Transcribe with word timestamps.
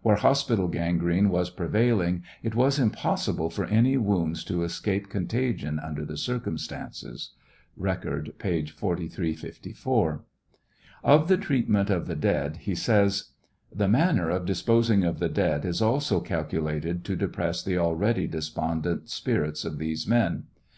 Where 0.00 0.16
hospital 0.16 0.68
gangrene 0.68 1.28
was 1.28 1.50
prevailing 1.50 2.22
it 2.42 2.54
was 2.54 2.78
impossible 2.78 3.50
for 3.50 3.66
any 3.66 3.98
wounds 3.98 4.42
to 4.44 4.62
escape 4.62 5.10
con 5.10 5.26
tagion 5.26 5.78
under 5.86 6.06
the 6.06 6.16
circumstances. 6.16 7.32
(Record, 7.76 8.32
p. 8.38 8.64
4354.) 8.64 10.22
Of 11.04 11.28
the 11.28 11.36
treatment 11.36 11.90
of 11.90 12.06
the 12.06 12.16
dead 12.16 12.56
he 12.62 12.74
says: 12.74 13.32
The 13.70 13.86
manner 13.88 14.30
of 14.30 14.46
disposing 14.46 15.04
of 15.04 15.18
the 15.18 15.28
dead 15.28 15.66
is 15.66 15.82
also 15.82 16.18
calculated 16.20 17.04
to 17.04 17.14
depress 17.14 17.62
the 17.62 17.76
already 17.76 18.26
despondent 18.26 19.10
spirits 19.10 19.66
of 19.66 19.76
these 19.76 20.06
men. 20.08 20.44